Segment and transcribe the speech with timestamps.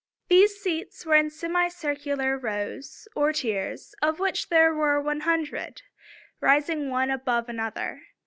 [0.29, 5.83] These seats were in semicircular rows or tiers, of which there were one hundred,
[6.39, 8.01] rising one above another.